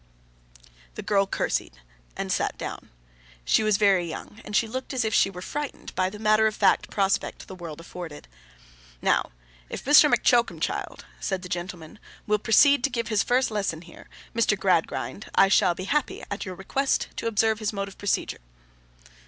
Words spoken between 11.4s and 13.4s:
the gentleman, 'will proceed to give his